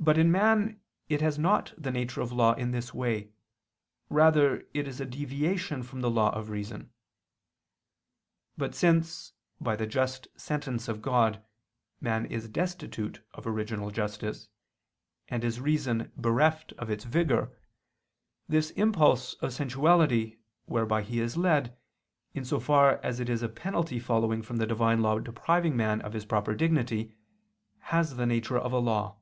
[0.00, 3.30] But in man, it has not the nature of law in this way,
[4.10, 6.90] rather is it a deviation from the law of reason.
[8.58, 11.42] But since, by the just sentence of God,
[12.00, 14.48] man is destitute of original justice,
[15.28, 17.56] and his reason bereft of its vigor,
[18.48, 21.78] this impulse of sensuality, whereby he is led,
[22.34, 26.00] in so far as it is a penalty following from the Divine law depriving man
[26.02, 27.14] of his proper dignity,
[27.78, 29.18] has the nature of a law.